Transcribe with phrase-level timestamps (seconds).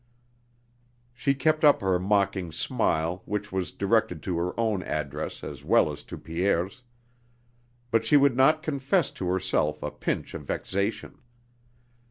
[1.13, 5.91] She kept up her mocking smile which was directed to her own address as well
[5.91, 6.81] as to Pierre's;
[7.91, 11.19] but she would not confess to herself a pinch of vexation.